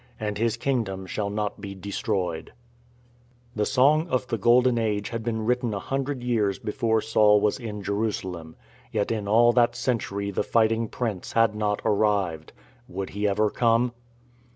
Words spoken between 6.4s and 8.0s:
before Saul was in